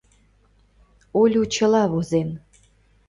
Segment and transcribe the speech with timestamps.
[1.19, 2.29] —Олю чыла возен.